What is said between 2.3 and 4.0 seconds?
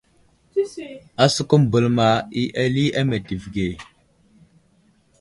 i ali a meltivi age.